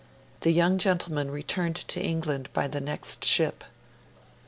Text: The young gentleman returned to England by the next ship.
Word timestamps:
The 0.39 0.49
young 0.49 0.79
gentleman 0.79 1.29
returned 1.29 1.75
to 1.75 2.01
England 2.03 2.49
by 2.53 2.67
the 2.67 2.81
next 2.81 3.23
ship. 3.23 3.63